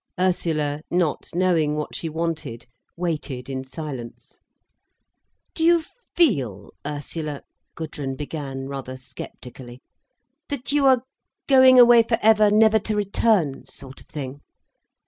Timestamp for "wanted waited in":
2.09-3.63